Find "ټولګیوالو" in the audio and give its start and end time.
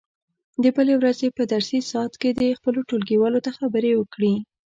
2.89-3.43